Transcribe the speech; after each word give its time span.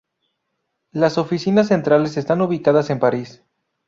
Las 0.91 1.19
oficinas 1.19 1.67
centrales 1.67 2.17
están 2.17 2.41
ubicadas 2.41 2.89
en 2.89 2.97
París. 2.97 3.43